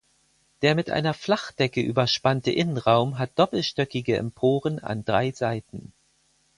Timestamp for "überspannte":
1.79-2.49